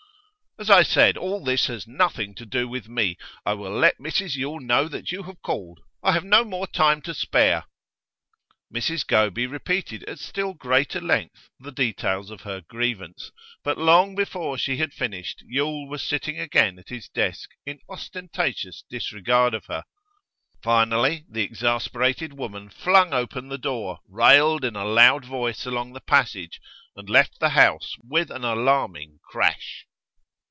'As 0.59 0.69
I 0.69 0.83
said, 0.83 1.17
all 1.17 1.43
this 1.43 1.67
has 1.67 1.87
nothing 1.87 2.35
to 2.35 2.45
do 2.45 2.67
with 2.67 2.87
me. 2.89 3.17
I 3.47 3.53
will 3.53 3.71
let 3.71 3.97
Mrs 3.99 4.35
Yule 4.35 4.59
know 4.59 4.87
that 4.89 5.09
you 5.11 5.23
have 5.23 5.41
called. 5.41 5.79
I 6.03 6.11
have 6.11 6.25
no 6.25 6.43
more 6.43 6.67
time 6.67 7.01
to 7.03 7.15
spare.' 7.15 7.63
Mrs 8.71 9.07
Goby 9.07 9.47
repeated 9.47 10.03
at 10.03 10.19
still 10.19 10.53
greater 10.53 10.99
length 11.01 11.49
the 11.59 11.71
details 11.71 12.29
of 12.29 12.41
her 12.41 12.61
grievance, 12.61 13.31
but 13.63 13.77
long 13.79 14.13
before 14.13 14.55
she 14.57 14.77
had 14.77 14.93
finished 14.93 15.41
Yule 15.47 15.87
was 15.87 16.03
sitting 16.03 16.37
again 16.37 16.77
at 16.77 16.89
his 16.89 17.07
desk 17.07 17.49
in 17.65 17.79
ostentatious 17.89 18.83
disregard 18.87 19.55
of 19.55 19.65
her. 19.65 19.85
Finally, 20.61 21.25
the 21.27 21.41
exasperated 21.41 22.33
woman 22.33 22.69
flung 22.69 23.13
open 23.15 23.47
the 23.47 23.57
door, 23.57 23.99
railed 24.07 24.63
in 24.65 24.75
a 24.75 24.85
loud 24.85 25.25
voice 25.25 25.65
along 25.65 25.93
the 25.93 26.01
passage, 26.01 26.59
and 26.95 27.09
left 27.09 27.39
the 27.39 27.51
house 27.51 27.95
with 28.07 28.29
an 28.29 28.43
alarming 28.43 29.17
crash. 29.23 29.87